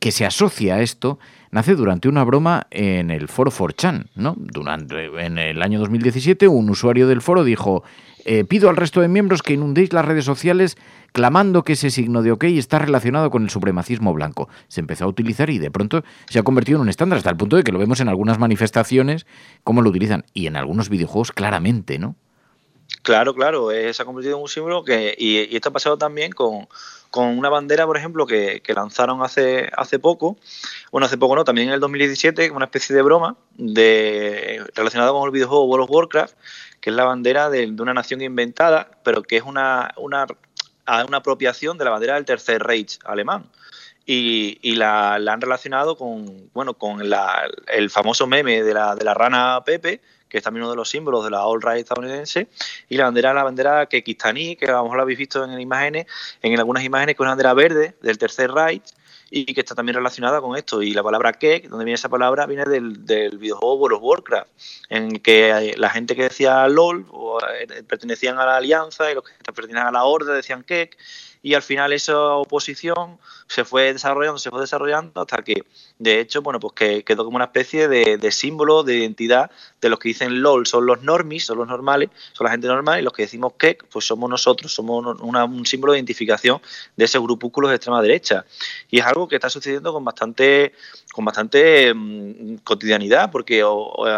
que 0.00 0.10
se 0.10 0.26
asocia 0.26 0.76
a 0.76 0.82
esto, 0.82 1.18
nace 1.50 1.74
durante 1.74 2.08
una 2.08 2.24
broma 2.24 2.66
en 2.70 3.10
el 3.10 3.28
foro 3.28 3.50
4chan, 3.50 4.06
¿no? 4.16 4.34
Durante, 4.36 5.06
en 5.24 5.38
el 5.38 5.62
año 5.62 5.78
2017 5.78 6.48
un 6.48 6.70
usuario 6.70 7.06
del 7.06 7.22
foro 7.22 7.44
dijo, 7.44 7.84
eh, 8.24 8.44
pido 8.44 8.68
al 8.68 8.76
resto 8.76 9.00
de 9.00 9.08
miembros 9.08 9.42
que 9.42 9.54
inundéis 9.54 9.92
las 9.92 10.04
redes 10.04 10.24
sociales 10.24 10.76
clamando 11.12 11.64
que 11.64 11.74
ese 11.74 11.90
signo 11.90 12.22
de 12.22 12.32
OK 12.32 12.44
está 12.44 12.78
relacionado 12.78 13.30
con 13.30 13.44
el 13.44 13.50
supremacismo 13.50 14.12
blanco. 14.12 14.48
Se 14.68 14.80
empezó 14.80 15.04
a 15.04 15.08
utilizar 15.08 15.48
y 15.50 15.58
de 15.58 15.70
pronto 15.70 16.04
se 16.28 16.38
ha 16.38 16.42
convertido 16.42 16.76
en 16.76 16.82
un 16.82 16.88
estándar 16.88 17.18
hasta 17.18 17.30
el 17.30 17.36
punto 17.36 17.56
de 17.56 17.64
que 17.64 17.72
lo 17.72 17.78
vemos 17.78 18.00
en 18.00 18.08
algunas 18.08 18.38
manifestaciones, 18.38 19.26
cómo 19.64 19.82
lo 19.82 19.90
utilizan, 19.90 20.24
y 20.34 20.46
en 20.46 20.56
algunos 20.56 20.88
videojuegos 20.88 21.32
claramente, 21.32 21.98
¿no? 21.98 22.16
Claro, 23.02 23.34
claro, 23.34 23.70
eh, 23.70 23.92
se 23.94 24.02
ha 24.02 24.04
convertido 24.04 24.36
en 24.36 24.42
un 24.42 24.48
símbolo 24.48 24.84
que, 24.84 25.14
y, 25.16 25.54
esto 25.56 25.70
ha 25.70 25.72
pasado 25.72 25.96
también 25.96 26.32
con, 26.32 26.68
una 27.14 27.48
bandera, 27.48 27.86
por 27.86 27.96
ejemplo, 27.96 28.26
que, 28.26 28.62
lanzaron 28.74 29.22
hace, 29.22 29.70
hace 29.76 29.98
poco, 29.98 30.36
bueno, 30.92 31.06
hace 31.06 31.16
poco 31.16 31.34
no, 31.34 31.44
también 31.44 31.68
en 31.68 31.74
el 31.74 31.80
2017, 31.80 32.50
una 32.50 32.66
especie 32.66 32.94
de 32.94 33.00
broma 33.00 33.36
de, 33.56 34.62
relacionada 34.74 35.12
con 35.12 35.24
el 35.24 35.30
videojuego 35.30 35.64
World 35.64 35.84
of 35.84 35.90
Warcraft, 35.90 36.34
que 36.82 36.90
es 36.90 36.96
la 36.96 37.04
bandera 37.04 37.48
de, 37.48 37.66
una 37.80 37.94
nación 37.94 38.20
inventada, 38.20 38.90
pero 39.04 39.22
que 39.22 39.38
es 39.38 39.42
una, 39.42 39.94
una, 39.96 40.26
una 41.06 41.16
apropiación 41.16 41.78
de 41.78 41.86
la 41.86 41.90
bandera 41.90 42.16
del 42.16 42.26
Tercer 42.26 42.62
Reich 42.62 42.98
alemán. 43.04 43.46
Y, 44.10 44.74
la, 44.76 45.16
han 45.16 45.40
relacionado 45.40 45.98
con, 45.98 46.50
bueno, 46.54 46.72
con 46.72 47.02
el 47.02 47.90
famoso 47.90 48.26
meme 48.26 48.62
de 48.62 48.72
la, 48.72 48.96
de 48.96 49.04
la 49.04 49.12
rana 49.12 49.62
Pepe, 49.66 50.00
que 50.30 50.38
es 50.38 50.44
también 50.44 50.62
uno 50.62 50.70
de 50.70 50.76
los 50.76 50.88
símbolos 50.88 51.24
de 51.24 51.30
la 51.30 51.44
All 51.44 51.60
Right 51.60 51.80
estadounidense, 51.80 52.48
y 52.88 52.96
la 52.96 53.04
bandera, 53.04 53.34
la 53.34 53.44
bandera 53.44 53.86
Kekistaní, 53.86 54.56
que 54.56 54.64
a 54.64 54.72
lo 54.72 54.84
mejor 54.84 54.96
la 54.96 55.02
habéis 55.02 55.18
visto 55.18 55.44
en 55.44 55.60
imágenes, 55.60 56.06
en 56.40 56.58
algunas 56.58 56.84
imágenes, 56.84 57.16
que 57.16 57.22
es 57.22 57.24
una 57.24 57.32
bandera 57.32 57.52
verde 57.52 57.96
del 58.00 58.16
Tercer 58.16 58.50
Reich, 58.50 58.94
y 59.30 59.52
que 59.52 59.60
está 59.60 59.74
también 59.74 59.96
relacionada 59.96 60.40
con 60.40 60.56
esto. 60.56 60.82
Y 60.82 60.92
la 60.92 61.02
palabra 61.02 61.32
Kek, 61.32 61.68
donde 61.68 61.84
viene 61.84 61.96
esa 61.96 62.08
palabra, 62.08 62.46
viene 62.46 62.64
del, 62.64 62.96
videojuego 63.38 63.74
World 63.74 63.96
of 63.96 64.02
Warcraft, 64.02 64.50
en 64.88 65.18
que 65.20 65.74
la 65.76 65.90
gente 65.90 66.16
que 66.16 66.24
decía 66.24 66.66
LOL 66.68 67.06
o, 67.10 67.38
eh, 67.40 67.82
pertenecían 67.82 68.38
a 68.38 68.46
la 68.46 68.56
alianza 68.56 69.10
y 69.10 69.14
los 69.14 69.24
que 69.24 69.32
pertenecían 69.44 69.86
a 69.86 69.92
la 69.92 70.04
Horda 70.04 70.32
decían 70.32 70.62
Kek, 70.62 70.96
y 71.42 71.54
al 71.54 71.62
final 71.62 71.92
esa 71.92 72.18
oposición 72.34 73.18
se 73.46 73.64
fue 73.64 73.92
desarrollando, 73.92 74.38
se 74.38 74.50
fue 74.50 74.60
desarrollando 74.60 75.20
hasta 75.20 75.42
que, 75.42 75.64
de 75.98 76.20
hecho, 76.20 76.42
bueno, 76.42 76.60
pues 76.60 76.74
que 76.74 77.04
quedó 77.04 77.24
como 77.24 77.36
una 77.36 77.46
especie 77.46 77.88
de, 77.88 78.30
símbolo, 78.30 78.84
de 78.84 78.98
identidad 78.98 79.50
de 79.80 79.88
los 79.88 79.98
que 79.98 80.08
dicen 80.08 80.42
LOL, 80.42 80.66
son 80.66 80.86
los 80.86 81.02
normis, 81.02 81.46
son 81.46 81.58
los 81.58 81.66
normales, 81.66 82.10
son 82.32 82.44
la 82.44 82.52
gente 82.52 82.68
normal, 82.68 83.00
y 83.00 83.02
los 83.02 83.12
que 83.12 83.22
decimos 83.22 83.54
KEK, 83.58 83.84
pues 83.90 84.06
somos 84.06 84.30
nosotros, 84.30 84.72
somos 84.72 85.20
un 85.20 85.66
símbolo 85.66 85.92
de 85.92 85.98
identificación 85.98 86.60
de 86.96 87.04
esos 87.04 87.22
grupúsculos 87.22 87.70
de 87.70 87.76
extrema 87.76 88.00
derecha. 88.00 88.44
Y 88.90 89.00
es 89.00 89.06
algo 89.06 89.26
que 89.26 89.34
está 89.34 89.50
sucediendo 89.50 89.92
con 89.92 90.04
bastante 90.04 90.72
con 91.12 91.24
bastante 91.24 91.92
mm, 91.92 92.58
cotidianidad, 92.62 93.32
porque 93.32 93.64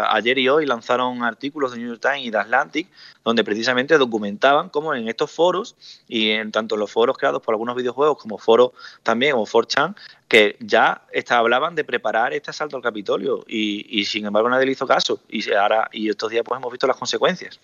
ayer 0.09 0.37
y 0.37 0.49
hoy 0.49 0.67
lanzaron 0.67 1.23
artículos 1.23 1.71
de 1.71 1.79
New 1.79 1.87
York 1.87 2.01
Times 2.01 2.27
y 2.27 2.29
de 2.29 2.37
Atlantic 2.37 2.87
donde 3.23 3.43
precisamente 3.43 3.97
documentaban 3.97 4.69
cómo 4.69 4.93
en 4.95 5.07
estos 5.07 5.31
foros 5.31 5.75
y 6.07 6.31
en 6.31 6.51
tanto 6.51 6.75
los 6.75 6.91
foros 6.91 7.17
creados 7.17 7.41
por 7.41 7.53
algunos 7.53 7.75
videojuegos 7.75 8.17
como 8.17 8.37
foros 8.37 8.71
también 9.03 9.33
o 9.35 9.45
4chan 9.45 9.95
que 10.31 10.55
ya 10.61 11.01
hablaban 11.27 11.75
de 11.75 11.83
preparar 11.83 12.31
este 12.31 12.51
asalto 12.51 12.77
al 12.77 12.81
Capitolio 12.81 13.43
y, 13.49 14.05
sin 14.05 14.25
embargo 14.25 14.47
nadie 14.47 14.65
le 14.65 14.71
hizo 14.71 14.87
caso. 14.87 15.19
Y 15.27 15.51
ahora 15.51 15.89
y 15.91 16.07
estos 16.07 16.31
días 16.31 16.45
pues 16.47 16.57
hemos 16.57 16.71
visto 16.71 16.87
las 16.87 16.95
consecuencias 16.95 17.59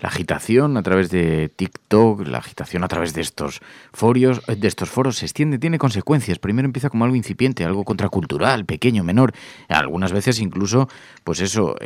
la 0.00 0.08
agitación 0.08 0.76
a 0.76 0.82
través 0.82 1.10
de 1.10 1.50
TikTok, 1.54 2.26
la 2.26 2.38
agitación 2.38 2.84
a 2.84 2.88
través 2.88 3.12
de 3.14 3.20
estos 3.20 3.60
foros, 3.92 4.40
de 4.46 4.68
estos 4.68 4.88
foros 4.88 5.18
se 5.18 5.26
extiende, 5.26 5.58
tiene 5.58 5.78
consecuencias. 5.78 6.38
Primero 6.38 6.66
empieza 6.66 6.88
como 6.88 7.04
algo 7.04 7.16
incipiente, 7.16 7.64
algo 7.64 7.84
contracultural, 7.84 8.64
pequeño, 8.64 9.04
menor, 9.04 9.32
algunas 9.68 10.12
veces 10.12 10.40
incluso, 10.40 10.88
pues 11.24 11.40
eso, 11.40 11.76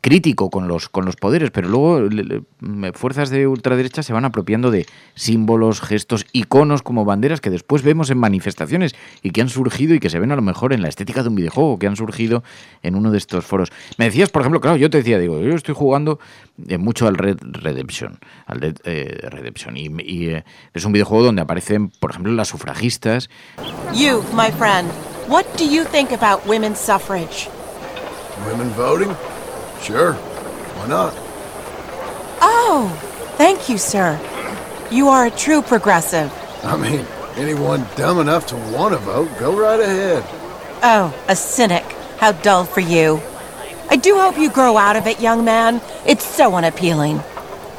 crítico 0.00 0.50
con 0.50 0.68
los 0.68 0.88
con 0.88 1.04
los 1.04 1.16
poderes, 1.16 1.50
pero 1.50 1.68
luego 1.68 2.08
fuerzas 2.94 3.30
de 3.30 3.46
ultraderecha 3.46 4.02
se 4.02 4.12
van 4.12 4.24
apropiando 4.24 4.70
de 4.70 4.86
símbolos, 5.14 5.80
gestos, 5.80 6.26
iconos 6.32 6.82
como 6.82 7.04
banderas 7.04 7.40
que 7.40 7.50
después 7.50 7.82
vemos 7.82 8.10
en 8.10 8.18
manifestaciones 8.18 8.94
y 9.22 9.30
que 9.30 9.42
han 9.42 9.48
surgido 9.48 9.94
y 9.94 10.00
que 10.00 10.10
se 10.10 10.18
ven 10.18 10.32
a 10.32 10.36
lo 10.36 10.42
mejor 10.42 10.72
en 10.72 10.82
la 10.82 10.88
estética 10.88 11.22
de 11.22 11.28
un 11.28 11.36
videojuego, 11.36 11.78
que 11.78 11.86
han 11.86 11.96
surgido 11.96 12.42
en 12.82 12.94
uno 12.96 13.10
de 13.10 13.18
estos 13.18 13.44
foros. 13.44 13.70
Me 13.96 14.06
decías, 14.06 14.30
por 14.30 14.42
ejemplo, 14.42 14.60
claro, 14.60 14.76
yo 14.76 14.90
te 14.90 14.98
decía, 14.98 15.18
digo, 15.18 15.40
yo 15.40 15.54
estoy 15.54 15.74
jugando 15.74 16.18
eh, 16.58 16.61
mucho 16.78 17.06
al 17.06 17.16
Red 17.16 17.38
Redemption, 17.40 18.18
al 18.46 18.60
Red 18.60 18.76
eh, 18.84 19.28
Redemption, 19.30 19.76
y, 19.76 20.28
eh, 20.28 20.44
es 20.72 20.84
un 20.84 20.92
videojuego 20.92 21.24
donde 21.24 21.42
aparecen, 21.42 21.90
por 21.90 22.10
ejemplo, 22.10 22.32
las 22.32 22.48
sufragistas. 22.48 23.28
You, 23.92 24.22
my 24.32 24.50
friend, 24.52 24.90
what 25.28 25.44
do 25.56 25.64
you 25.64 25.84
think 25.84 26.12
about 26.12 26.46
women's 26.46 26.78
suffrage? 26.78 27.48
Women 28.46 28.70
voting? 28.70 29.14
Sure. 29.82 30.14
Why 30.14 30.88
not? 30.88 31.12
Oh, 32.40 32.90
thank 33.36 33.68
you, 33.68 33.78
sir. 33.78 34.18
You 34.90 35.08
are 35.08 35.26
a 35.26 35.30
true 35.30 35.62
progressive. 35.62 36.30
I 36.64 36.76
mean, 36.76 37.06
anyone 37.36 37.86
dumb 37.96 38.20
enough 38.20 38.46
to 38.48 38.56
want 38.74 38.94
to 38.94 38.98
vote, 38.98 39.28
go 39.38 39.56
right 39.56 39.80
ahead. 39.80 40.24
Oh, 40.82 41.14
a 41.28 41.36
cynic. 41.36 41.84
How 42.18 42.32
dull 42.32 42.64
for 42.64 42.80
you. 42.80 43.20
I 43.92 43.96
do 43.96 44.18
hope 44.18 44.38
you 44.38 44.48
grow 44.48 44.78
out 44.78 44.96
of 44.96 45.06
it, 45.06 45.20
young 45.20 45.44
man. 45.44 45.82
It's 46.06 46.24
so 46.24 46.54
unappealing. 46.54 47.20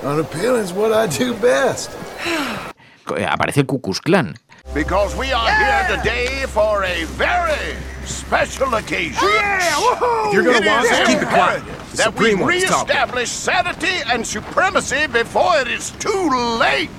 Unappealing 0.04 0.62
is 0.62 0.72
what 0.72 0.94
I 0.94 1.08
do 1.08 1.34
best. 1.34 1.90
Eh, 3.18 3.26
aparece 3.26 3.58
el 3.58 3.66
Ku 3.66 3.80
Klux 3.80 4.00
Klan. 4.00 4.34
Because 4.74 5.14
we 5.18 5.34
are 5.34 5.52
here 5.52 5.98
today 5.98 6.46
for 6.48 6.86
a 6.86 7.04
very 7.04 7.76
special 8.06 8.74
occasion. 8.76 9.20
Yeah, 9.22 10.32
You're 10.32 10.42
gonna 10.42 10.66
want 10.66 10.88
to 10.88 11.06
keep 11.06 11.22
it 11.22 11.28
quiet. 11.28 11.64
That 11.96 12.18
we 12.18 12.34
reestablish 12.34 13.30
sanity 13.30 14.00
and 14.08 14.26
supremacy 14.26 15.06
before 15.08 15.60
it 15.60 15.68
is 15.68 15.92
too 16.00 16.30
late. 16.58 16.90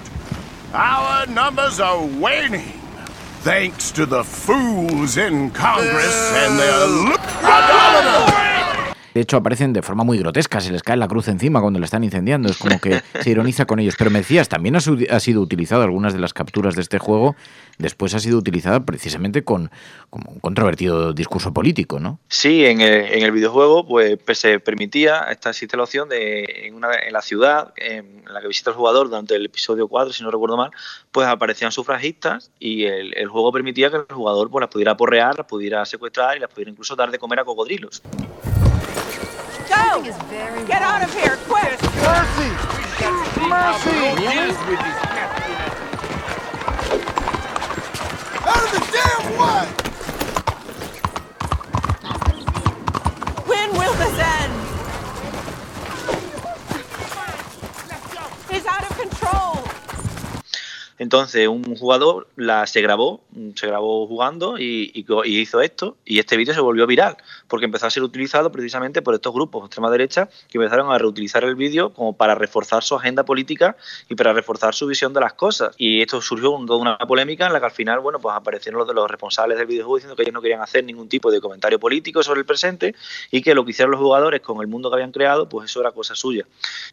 Our 0.75 1.27
numbers 1.27 1.81
are 1.81 2.05
waning. 2.05 2.79
Thanks 3.41 3.91
to 3.93 4.05
the 4.05 4.23
fools 4.23 5.17
in 5.17 5.51
Congress 5.53 6.33
and 6.35 6.59
their... 6.59 8.64
De 9.15 9.21
hecho, 9.21 9.37
aparecen 9.37 9.73
de 9.73 9.81
forma 9.81 10.03
muy 10.03 10.19
grotesca, 10.19 10.61
se 10.61 10.73
les 10.73 10.83
cae 10.83 10.97
la 10.97 11.07
cruz 11.07 11.29
encima 11.29 11.61
cuando 11.61 11.79
le 11.79 11.85
están 11.85 12.03
incendiando, 12.03 12.49
es 12.49 12.59
como 12.59 12.81
que 12.81 13.01
se 13.23 13.31
ironiza 13.31 13.65
con 13.65 13.79
ellos. 13.79 13.95
Pero 13.97 14.11
me 14.11 14.19
decías, 14.19 14.49
también 14.49 14.75
ha, 14.75 14.81
sido 14.81 15.41
utilizado 15.41 15.83
algunas 15.83 16.13
de 16.13 16.19
las 16.19 16.35
capturas 16.35 16.75
de 16.75 16.83
este 16.83 16.99
juego, 16.99 17.37
después 17.79 18.13
ha 18.15 18.19
sido 18.19 18.39
utilizada 18.39 18.85
precisamente 18.85 19.45
con 19.45 19.71
como 20.11 20.33
un 20.33 20.41
controvertido 20.41 21.13
discurso 21.13 21.53
político, 21.53 22.01
¿no? 22.01 22.19
Sí, 22.29 22.65
en 22.67 22.81
el, 22.81 23.31
videojuego 23.31 23.87
pues, 23.87 24.19
pues, 24.25 24.39
se 24.39 24.59
permitía, 24.59 25.29
esta 25.31 25.51
existe 25.51 25.77
la 25.77 25.85
opción 25.85 26.09
de 26.09 26.67
en, 26.67 26.75
una, 26.75 26.89
en 26.95 27.13
la 27.13 27.23
ciudad 27.23 27.73
en 27.77 28.25
la 28.27 28.41
que 28.41 28.49
visita 28.49 28.71
el 28.71 28.77
jugador 28.77 29.09
durante 29.09 29.37
el 29.37 29.47
episodio 29.47 29.87
4, 29.87 30.13
si 30.13 30.25
no 30.25 30.31
recuerdo 30.33 30.57
mal, 30.57 30.73
pues 31.13 31.29
aparecían 31.29 31.71
sufragistas 31.71 32.51
y 32.59 32.85
el, 32.85 33.29
juego 33.29 33.53
permitía 33.53 33.91
que 33.91 33.97
el 33.97 34.07
jugador 34.11 34.51
pues, 34.51 34.61
las 34.61 34.71
pudiera 34.71 34.93
aporrear, 34.93 35.37
las 35.37 35.47
pudiera 35.47 35.85
secuestrar 35.85 36.37
y 36.37 36.41
las 36.41 36.51
pudiera 36.51 36.71
incluso 36.73 36.97
dar 36.97 37.13
de 37.13 37.19
comer 37.19 37.39
a 37.39 37.45
cocodrilos. 37.45 38.03
Go! 39.95 40.03
Get 40.03 40.83
out 40.83 41.05
of 41.05 41.15
here, 41.15 41.39
quick! 41.47 41.81
Mercy! 42.03 42.51
Mercy! 43.49 43.95
Out 48.43 48.63
of 48.65 48.71
the 48.73 48.81
damn 48.91 49.25
way! 49.39 49.67
When 53.47 53.71
will 53.79 53.95
this 53.95 54.19
end? 54.19 54.53
He's 58.51 58.67
out 58.67 58.83
of 58.83 58.99
control! 58.99 59.63
Entonces, 60.99 61.47
un 61.47 61.77
jugador 61.77 62.27
la, 62.35 62.67
se 62.67 62.81
grabó, 62.83 63.21
se 63.55 63.67
grabó 63.67 64.07
jugando 64.07 64.59
y, 64.59 65.05
hizo 65.25 65.61
esto, 65.61 65.97
y 66.05 66.19
este 66.19 66.37
vídeo 66.37 66.55
se 66.55 66.61
volvió 66.61 66.87
viral, 66.87 67.17
porque 67.49 67.67
empezó 67.67 67.87
a 67.87 67.91
ser 67.91 68.03
utilizado 68.03 68.53
precisamente 68.53 69.03
por 69.03 69.15
estos 69.15 69.33
grupos 69.33 69.63
de 69.63 69.67
extrema 69.67 69.91
derecha 69.91 70.29
que 70.49 70.59
empezaron 70.59 70.93
a 70.93 70.99
reutilizar 70.99 71.45
el 71.45 71.57
vídeo 71.57 71.93
como 71.93 72.17
para 72.17 72.35
reforzar 72.35 72.83
su 72.83 72.95
agenda 72.95 73.25
política 73.25 73.77
y 74.09 74.15
para 74.15 74.33
reforzar 74.33 74.75
su 74.75 74.87
visión 74.87 75.13
de 75.13 75.21
las 75.21 75.33
cosas. 75.33 75.75
Y 75.79 76.01
esto 76.01 76.21
surgió 76.21 76.45
toda 76.67 76.79
una 76.79 76.99
polémica 76.99 77.47
en 77.47 77.53
la 77.53 77.61
que 77.61 77.67
al 77.67 77.73
final, 77.73 78.01
bueno, 78.01 78.21
pues 78.21 78.35
aparecieron 78.37 78.79
los 78.79 78.89
de 78.89 78.95
los 78.95 79.11
responsables 79.11 79.59
del 79.59 79.67
videojuego 79.67 79.97
diciendo 79.97 80.17
que 80.17 80.23
ellos 80.23 80.35
no 80.35 80.41
querían 80.41 80.61
hacer 80.61 80.85
ningún 80.85 81.09
tipo 81.09 81.31
de 81.31 81.41
comentario 81.41 81.81
político 81.81 82.23
sobre 82.23 82.41
el 82.41 82.47
presente 82.47 82.95
y 83.31 83.43
que 83.43 83.55
lo 83.55 83.65
que 83.65 83.73
hicieron 83.73 83.91
los 83.91 84.01
jugadores 84.01 84.41
con 84.41 84.61
el 84.61 84.69
mundo 84.69 84.91
que 84.91 84.97
habían 84.97 85.13
creado, 85.13 85.49
pues 85.49 85.71
eso 85.71 85.81
era 85.81 85.93
cosa 85.93 86.15
suya. 86.15 86.45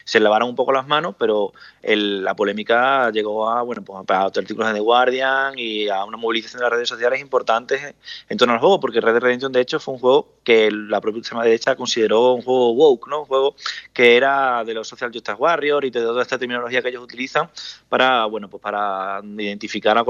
Se 0.04 0.20
lavaron 0.20 0.48
un 0.48 0.56
poco 0.56 0.72
las 0.72 0.86
manos, 0.86 1.14
pero 1.18 1.52
la 1.82 2.34
polémica 2.34 3.10
llegó 3.10 3.48
a, 3.48 3.62
bueno, 3.62 3.82
pues 3.82 3.98
a 4.08 4.24
artículos 4.24 4.68
de 4.68 4.74
The 4.74 4.80
Guardian 4.80 5.58
y 5.58 5.88
a 5.88 6.04
una 6.04 6.16
movilización 6.16 6.31
de 6.32 6.60
las 6.60 6.70
redes 6.70 6.88
sociales 6.88 7.20
importantes 7.20 7.94
en 8.28 8.38
torno 8.38 8.54
al 8.54 8.60
juego, 8.60 8.80
porque 8.80 9.00
Red 9.00 9.12
Dead 9.12 9.22
Redemption 9.22 9.52
de 9.52 9.60
hecho 9.60 9.78
fue 9.78 9.94
un 9.94 10.00
juego 10.00 10.28
que 10.44 10.70
la 10.70 11.00
propia 11.00 11.20
extrema 11.20 11.44
derecha 11.44 11.76
consideró 11.76 12.32
un 12.32 12.42
juego 12.42 12.72
woke, 12.72 13.08
¿no? 13.08 13.20
Un 13.20 13.26
juego 13.26 13.54
que 13.92 14.16
era 14.16 14.64
de 14.64 14.74
los 14.74 14.88
Social 14.88 15.10
Justice 15.12 15.34
Warriors 15.34 15.86
y 15.86 15.90
de 15.90 16.00
toda 16.00 16.22
esta 16.22 16.38
terminología 16.38 16.82
que 16.82 16.88
ellos 16.88 17.04
utilizan 17.04 17.50
para, 17.88 18.24
bueno, 18.26 18.48
pues 18.48 18.62
para 18.62 19.20
identificar 19.22 19.96
a 19.98 20.04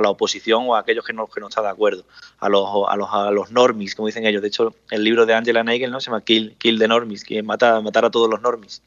la, 0.00 0.10
oposición 0.10 0.64
o 0.66 0.74
a 0.74 0.80
aquellos 0.80 1.04
que 1.04 1.12
no, 1.12 1.26
que 1.26 1.40
no 1.40 1.48
están 1.48 1.64
de 1.64 1.70
acuerdo, 1.70 2.04
a 2.38 2.48
los, 2.48 2.68
a 2.88 2.96
los, 2.96 3.08
a 3.12 3.30
los 3.30 3.50
normies, 3.50 3.94
como 3.94 4.06
dicen 4.06 4.26
ellos. 4.26 4.42
De 4.42 4.48
hecho, 4.48 4.74
el 4.90 5.04
libro 5.04 5.26
de 5.26 5.34
Angela 5.34 5.62
Nagel 5.62 5.90
¿no? 5.90 6.00
se 6.00 6.06
llama 6.06 6.22
Kill, 6.22 6.56
Kill 6.58 6.78
the 6.78 6.88
Normies, 6.88 7.24
que 7.24 7.42
mata, 7.42 7.80
matar 7.80 8.04
a 8.04 8.10
todos 8.10 8.30
los 8.30 8.40
normies. 8.40 8.82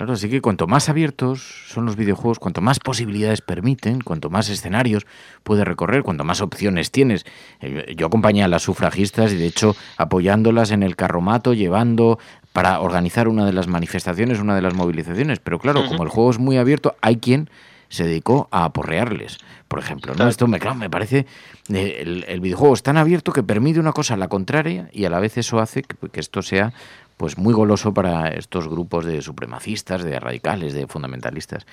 Claro, 0.00 0.14
así 0.14 0.30
que 0.30 0.40
cuanto 0.40 0.66
más 0.66 0.88
abiertos 0.88 1.66
son 1.68 1.84
los 1.84 1.94
videojuegos, 1.94 2.38
cuanto 2.38 2.62
más 2.62 2.80
posibilidades 2.80 3.42
permiten, 3.42 4.00
cuanto 4.00 4.30
más 4.30 4.48
escenarios 4.48 5.06
puedes 5.42 5.66
recorrer, 5.66 6.02
cuanto 6.02 6.24
más 6.24 6.40
opciones 6.40 6.90
tienes. 6.90 7.26
Eh, 7.60 7.94
yo 7.98 8.06
acompañé 8.06 8.42
a 8.42 8.48
las 8.48 8.62
sufragistas 8.62 9.30
y 9.30 9.36
de 9.36 9.44
hecho 9.44 9.76
apoyándolas 9.98 10.70
en 10.70 10.82
el 10.82 10.96
carromato, 10.96 11.52
llevando 11.52 12.18
para 12.54 12.80
organizar 12.80 13.28
una 13.28 13.44
de 13.44 13.52
las 13.52 13.66
manifestaciones, 13.66 14.40
una 14.40 14.54
de 14.54 14.62
las 14.62 14.72
movilizaciones. 14.72 15.38
Pero 15.38 15.58
claro, 15.58 15.86
como 15.86 16.02
el 16.02 16.08
juego 16.08 16.30
es 16.30 16.38
muy 16.38 16.56
abierto, 16.56 16.96
hay 17.02 17.16
quien 17.16 17.50
se 17.90 18.04
dedicó 18.04 18.48
a 18.52 18.64
aporrearles, 18.64 19.36
por 19.68 19.80
ejemplo. 19.80 20.14
¿no? 20.14 20.28
Esto 20.28 20.46
me, 20.46 20.58
claro, 20.58 20.76
me 20.76 20.88
parece, 20.88 21.26
eh, 21.68 21.98
el, 22.00 22.24
el, 22.26 22.40
videojuego 22.40 22.72
es 22.72 22.82
tan 22.82 22.96
abierto 22.96 23.32
que 23.32 23.42
permite 23.42 23.78
una 23.78 23.92
cosa 23.92 24.14
a 24.14 24.16
la 24.16 24.28
contraria 24.28 24.88
y 24.94 25.04
a 25.04 25.10
la 25.10 25.20
vez 25.20 25.36
eso 25.36 25.60
hace 25.60 25.82
que, 25.82 26.08
que 26.08 26.20
esto 26.20 26.40
sea 26.40 26.72
pues 27.20 27.36
muy 27.36 27.52
goloso 27.52 27.92
para 27.92 28.28
estos 28.28 28.66
grupos 28.66 29.04
de 29.04 29.20
supremacistas, 29.20 30.02
de 30.02 30.18
radicales, 30.18 30.72
de 30.72 30.86
fundamentalistas. 30.86 31.66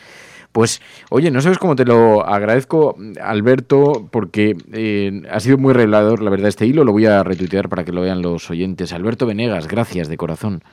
Pues, 0.52 0.82
oye, 1.10 1.32
no 1.32 1.40
sabes 1.40 1.58
cómo 1.58 1.74
te 1.74 1.86
lo 1.86 2.28
agradezco, 2.28 2.98
Alberto, 3.24 4.10
porque 4.12 4.58
eh, 4.74 5.22
ha 5.32 5.40
sido 5.40 5.58
muy 5.58 5.74
revelador, 5.74 6.22
la 6.22 6.30
verdad, 6.32 6.50
este 6.50 6.66
hilo. 6.66 6.84
Lo 6.84 6.92
voy 6.92 7.06
a 7.06 7.24
retuitear 7.24 7.70
para 7.70 7.86
que 7.86 7.94
lo 7.94 8.02
vean 8.02 8.22
los 8.22 8.50
oyentes. 8.50 8.92
Alberto 8.92 9.26
Venegas, 9.26 9.70
gracias 9.70 10.10
de 10.10 10.18
corazón. 10.18 10.66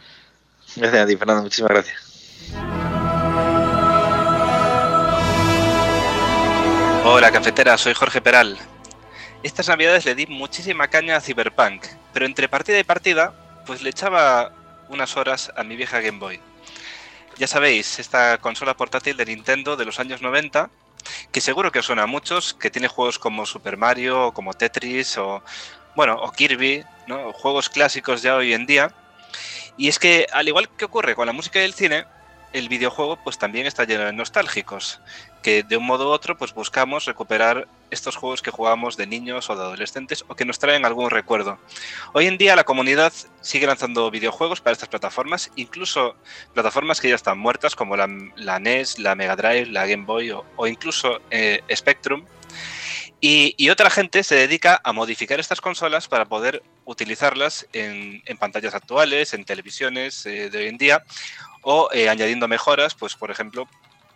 Gracias 0.74 1.04
a 1.04 1.06
ti, 1.06 1.16
Fernando. 1.16 1.42
Muchísimas 1.44 1.70
gracias. 1.70 2.50
Hola, 7.04 7.30
cafetera. 7.30 7.78
Soy 7.78 7.94
Jorge 7.94 8.20
Peral. 8.20 8.58
Estas 9.44 9.68
navidades 9.68 10.04
le 10.04 10.16
di 10.16 10.26
muchísima 10.26 10.88
caña 10.88 11.14
a 11.14 11.20
Cyberpunk, 11.20 11.84
pero 12.12 12.26
entre 12.26 12.48
partida 12.48 12.80
y 12.80 12.82
partida, 12.82 13.62
pues 13.66 13.80
le 13.80 13.90
echaba 13.90 14.63
unas 14.94 15.16
horas 15.16 15.52
a 15.56 15.64
mi 15.64 15.76
vieja 15.76 16.00
Game 16.00 16.18
Boy. 16.18 16.40
Ya 17.36 17.46
sabéis, 17.46 17.98
esta 17.98 18.38
consola 18.38 18.76
portátil 18.76 19.16
de 19.16 19.26
Nintendo 19.26 19.76
de 19.76 19.84
los 19.84 19.98
años 19.98 20.22
90, 20.22 20.70
que 21.32 21.40
seguro 21.40 21.72
que 21.72 21.80
os 21.80 21.86
suena 21.86 22.04
a 22.04 22.06
muchos, 22.06 22.54
que 22.54 22.70
tiene 22.70 22.88
juegos 22.88 23.18
como 23.18 23.44
Super 23.44 23.76
Mario, 23.76 24.32
como 24.32 24.54
Tetris 24.54 25.18
o 25.18 25.42
bueno, 25.96 26.16
o 26.16 26.30
Kirby, 26.30 26.84
¿no? 27.06 27.32
Juegos 27.32 27.68
clásicos 27.68 28.22
ya 28.22 28.36
hoy 28.36 28.54
en 28.54 28.66
día. 28.66 28.94
Y 29.76 29.88
es 29.88 29.98
que 29.98 30.26
al 30.32 30.48
igual 30.48 30.68
que 30.68 30.84
ocurre 30.84 31.14
con 31.14 31.26
la 31.26 31.32
música 31.32 31.60
y 31.60 31.64
el 31.64 31.74
cine, 31.74 32.06
el 32.52 32.68
videojuego 32.68 33.16
pues 33.16 33.36
también 33.36 33.66
está 33.66 33.84
lleno 33.84 34.04
de 34.04 34.12
nostálgicos, 34.12 35.00
que 35.42 35.64
de 35.64 35.76
un 35.76 35.84
modo 35.84 36.08
u 36.08 36.12
otro 36.12 36.38
pues 36.38 36.54
buscamos 36.54 37.04
recuperar 37.04 37.66
estos 37.94 38.16
juegos 38.16 38.42
que 38.42 38.50
jugamos 38.50 38.96
de 38.96 39.06
niños 39.06 39.48
o 39.48 39.56
de 39.56 39.62
adolescentes 39.62 40.24
o 40.28 40.34
que 40.34 40.44
nos 40.44 40.58
traen 40.58 40.84
algún 40.84 41.10
recuerdo. 41.10 41.58
Hoy 42.12 42.26
en 42.26 42.36
día 42.36 42.54
la 42.56 42.64
comunidad 42.64 43.12
sigue 43.40 43.66
lanzando 43.66 44.10
videojuegos 44.10 44.60
para 44.60 44.72
estas 44.72 44.88
plataformas, 44.88 45.50
incluso 45.56 46.16
plataformas 46.52 47.00
que 47.00 47.08
ya 47.08 47.14
están 47.14 47.38
muertas 47.38 47.74
como 47.74 47.96
la, 47.96 48.08
la 48.36 48.58
NES, 48.58 48.98
la 48.98 49.14
Mega 49.14 49.36
Drive, 49.36 49.66
la 49.66 49.86
Game 49.86 50.04
Boy 50.04 50.30
o, 50.30 50.66
incluso 50.66 51.20
eh, 51.30 51.62
Spectrum. 51.74 52.24
Y, 53.26 53.70
otra 53.70 53.88
gente 53.88 54.22
se 54.22 54.34
dedica 54.34 54.82
a 54.84 54.92
modificar 54.92 55.40
estas 55.40 55.62
consolas 55.62 56.08
para 56.08 56.26
poder 56.26 56.62
utilizarlas 56.84 57.66
en, 57.72 58.22
en 58.26 58.36
pantallas 58.36 58.74
actuales, 58.74 59.32
en 59.32 59.46
televisiones 59.46 60.26
eh, 60.26 60.50
de 60.50 60.58
hoy 60.58 60.66
en 60.66 60.76
día, 60.76 61.02
o 61.62 61.88
eh, 61.94 62.10
añadiendo 62.10 62.46
mejoras, 62.48 62.94
pues 62.94 63.14
por 63.14 63.30
ejemplo, 63.30 63.66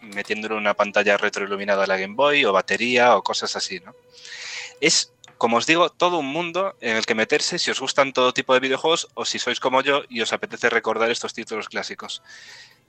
metiéndole 0.00 0.54
una 0.54 0.74
pantalla 0.74 1.16
retroiluminada 1.16 1.84
a 1.84 1.86
la 1.86 1.96
Game 1.96 2.14
Boy 2.14 2.44
o 2.44 2.52
batería 2.52 3.16
o 3.16 3.22
cosas 3.22 3.56
así, 3.56 3.80
¿no? 3.80 3.94
Es, 4.80 5.12
como 5.38 5.56
os 5.56 5.66
digo, 5.66 5.90
todo 5.90 6.18
un 6.18 6.26
mundo 6.26 6.76
en 6.80 6.96
el 6.96 7.06
que 7.06 7.14
meterse 7.14 7.58
si 7.58 7.70
os 7.70 7.80
gustan 7.80 8.12
todo 8.12 8.32
tipo 8.32 8.54
de 8.54 8.60
videojuegos 8.60 9.08
o 9.14 9.24
si 9.24 9.38
sois 9.38 9.60
como 9.60 9.82
yo 9.82 10.02
y 10.08 10.20
os 10.20 10.32
apetece 10.32 10.70
recordar 10.70 11.10
estos 11.10 11.34
títulos 11.34 11.68
clásicos. 11.68 12.22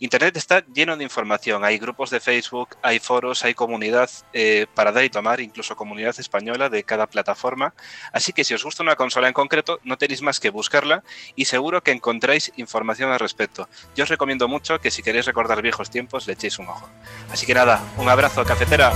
Internet 0.01 0.37
está 0.37 0.63
lleno 0.73 0.95
de 0.95 1.03
información, 1.03 1.65
hay 1.65 1.77
grupos 1.77 2.09
de 2.09 2.21
Facebook, 2.21 2.77
hay 2.81 2.99
foros, 2.99 3.43
hay 3.43 3.53
comunidad 3.53 4.09
eh, 4.31 4.65
para 4.73 4.93
dar 4.93 5.03
y 5.03 5.09
tomar, 5.09 5.41
incluso 5.41 5.75
comunidad 5.75 6.15
española 6.17 6.69
de 6.69 6.83
cada 6.83 7.07
plataforma. 7.07 7.73
Así 8.13 8.31
que 8.31 8.45
si 8.45 8.53
os 8.53 8.63
gusta 8.63 8.81
una 8.81 8.95
consola 8.95 9.27
en 9.27 9.33
concreto, 9.33 9.79
no 9.83 9.97
tenéis 9.97 10.21
más 10.21 10.39
que 10.39 10.51
buscarla 10.51 11.03
y 11.35 11.45
seguro 11.45 11.83
que 11.83 11.91
encontráis 11.91 12.53
información 12.55 13.11
al 13.11 13.19
respecto. 13.19 13.67
Yo 13.93 14.03
os 14.03 14.09
recomiendo 14.09 14.47
mucho 14.47 14.79
que 14.79 14.89
si 14.89 15.03
queréis 15.03 15.25
recordar 15.25 15.61
viejos 15.61 15.89
tiempos, 15.89 16.27
le 16.27 16.33
echéis 16.33 16.59
un 16.59 16.67
ojo. 16.67 16.89
Así 17.29 17.45
que 17.45 17.53
nada, 17.53 17.83
un 17.97 18.07
abrazo, 18.07 18.45
cafetera. 18.45 18.93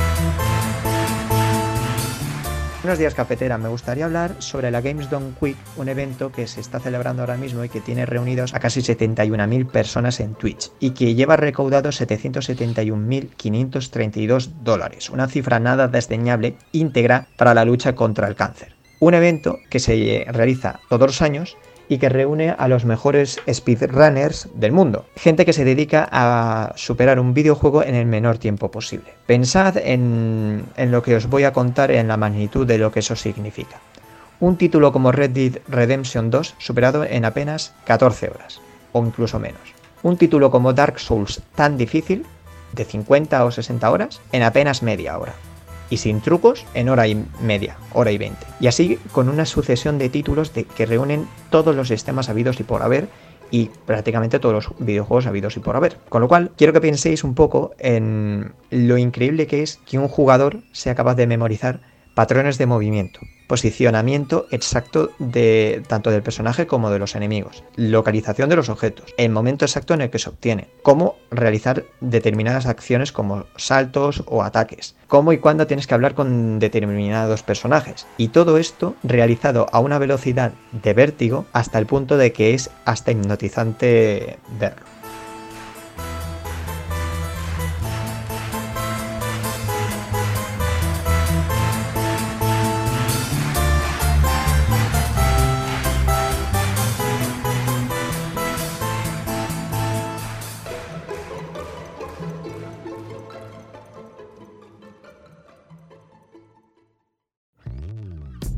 Buenos 2.84 3.00
días, 3.00 3.16
cafetera. 3.16 3.58
Me 3.58 3.70
gustaría 3.70 4.04
hablar 4.04 4.36
sobre 4.40 4.70
la 4.70 4.82
Games 4.82 5.10
Done 5.10 5.32
Quick, 5.40 5.56
un 5.78 5.88
evento 5.88 6.34
que 6.34 6.48
se 6.48 6.60
está 6.60 6.82
celebrando 6.82 7.22
ahora 7.22 7.38
mismo 7.38 7.64
y 7.64 7.70
que 7.70 7.80
tiene 7.80 8.06
reunidos 8.06 8.54
a 8.54 8.60
casi 8.60 8.82
71.000 8.82 9.68
personas 9.68 10.20
en 10.20 10.36
Twitch 10.36 10.70
y 10.82 10.92
que 10.92 11.16
lleva 11.16 11.38
recaudado 11.38 11.92
771.532 11.92 14.50
dólares, 14.66 15.10
una 15.10 15.30
cifra 15.30 15.62
nada 15.62 15.88
desdeñable 15.88 16.58
íntegra 16.74 17.30
para 17.38 17.54
la 17.54 17.64
lucha 17.64 17.96
contra 17.96 18.28
el 18.28 18.36
cáncer. 18.36 18.76
Un 19.00 19.14
evento 19.14 19.60
que 19.70 19.80
se 19.80 20.26
realiza 20.28 20.82
todos 20.90 21.08
los 21.08 21.22
años 21.22 21.56
y 21.94 22.00
que 22.00 22.10
reúne 22.10 22.56
a 22.58 22.68
los 22.68 22.86
mejores 22.86 23.40
speedrunners 23.48 24.50
del 24.56 24.72
mundo. 24.72 25.06
Gente 25.16 25.46
que 25.46 25.54
se 25.54 25.64
dedica 25.64 26.10
a 26.12 26.74
superar 26.76 27.20
un 27.20 27.36
videojuego 27.36 27.84
en 27.84 27.94
el 27.94 28.08
menor 28.08 28.40
tiempo 28.40 28.72
posible. 28.72 29.14
Pensad 29.28 29.78
en, 29.78 30.66
en, 30.76 30.92
lo 30.92 31.04
que 31.04 31.16
os 31.16 31.30
voy 31.30 31.44
a 31.44 31.54
contar 31.54 31.92
en 31.92 32.08
la 32.08 32.18
magnitud 32.18 32.66
de 32.66 32.80
lo 32.80 32.92
que 32.92 33.02
eso 33.02 33.16
significa. 33.16 33.80
Un 34.40 34.58
título 34.58 34.92
como 34.92 35.12
Red 35.12 35.30
Dead 35.30 35.60
Redemption 35.68 36.32
2 36.32 36.56
superado 36.58 37.04
en 37.04 37.26
apenas 37.26 37.76
14 37.86 38.30
horas, 38.30 38.60
o 38.92 39.06
incluso 39.06 39.38
menos. 39.38 39.62
Un 40.02 40.18
título 40.18 40.50
como 40.50 40.74
Dark 40.74 41.00
Souls 41.00 41.44
tan 41.54 41.78
difícil, 41.78 42.26
de 42.72 42.86
50 42.86 43.46
o 43.46 43.52
60 43.52 43.92
horas, 43.92 44.20
en 44.32 44.42
apenas 44.42 44.82
media 44.82 45.20
hora 45.20 45.34
y 45.94 45.98
sin 45.98 46.22
trucos 46.22 46.66
en 46.74 46.90
hora 46.90 47.08
y 47.08 47.24
media, 47.40 47.78
hora 47.94 48.12
y 48.12 48.18
20. 48.18 48.36
Y 48.60 48.66
así 48.66 48.98
con 49.12 49.30
una 49.30 49.46
sucesión 49.46 50.00
de 50.00 50.10
títulos 50.10 50.50
que 50.50 50.86
reúnen 50.88 51.28
todos 51.52 51.76
los 51.76 51.88
sistemas 51.88 52.30
habidos 52.30 52.60
y 52.60 52.64
por 52.64 52.82
haber 52.82 53.10
y 53.52 53.70
prácticamente 53.86 54.40
todos 54.40 54.56
los 54.56 54.74
videojuegos 54.80 55.28
habidos 55.28 55.56
y 55.56 55.60
por 55.60 55.76
haber. 55.76 55.98
Con 56.10 56.22
lo 56.22 56.28
cual, 56.28 56.50
quiero 56.58 56.74
que 56.74 56.82
penséis 56.82 57.24
un 57.24 57.36
poco 57.36 57.76
en 57.78 58.54
lo 58.72 58.98
increíble 58.98 59.46
que 59.46 59.62
es 59.62 59.80
que 59.86 60.00
un 60.00 60.08
jugador 60.08 60.62
sea 60.72 60.96
capaz 60.96 61.14
de 61.14 61.28
memorizar 61.28 61.82
patrones 62.14 62.58
de 62.58 62.66
movimiento, 62.66 63.20
posicionamiento 63.48 64.48
exacto 64.52 65.12
de 65.20 65.84
tanto 65.88 66.12
del 66.12 66.24
personaje 66.24 66.68
como 66.68 66.90
de 66.90 67.00
los 67.00 67.16
enemigos, 67.16 67.64
localización 67.76 68.50
de 68.50 68.56
los 68.56 68.70
objetos, 68.70 69.14
el 69.18 69.32
momento 69.32 69.66
exacto 69.66 69.94
en 69.94 70.02
el 70.02 70.10
que 70.10 70.20
se 70.20 70.30
obtiene, 70.30 70.70
cómo 70.82 71.16
realizar 71.32 71.86
determinadas 72.02 72.66
acciones 72.66 73.12
como 73.12 73.46
saltos 73.56 74.24
o 74.28 74.44
ataques, 74.44 74.96
cómo 75.08 75.34
y 75.34 75.38
cuándo 75.38 75.68
tienes 75.68 75.88
que 75.88 75.94
hablar 75.94 76.16
con 76.16 76.60
determinados 76.60 77.44
personajes. 77.44 78.08
Y 78.18 78.30
todo 78.30 78.58
esto 78.58 78.96
realizado 79.04 79.68
a 79.72 79.80
una 79.80 80.00
velocidad 80.00 80.54
de 80.72 80.94
vértigo 80.94 81.46
hasta 81.54 81.80
el 81.80 81.86
punto 81.86 82.18
de 82.18 82.32
que 82.32 82.54
es 82.54 82.70
hasta 82.86 83.12
hipnotizante 83.12 84.38
verlo. 84.60 84.93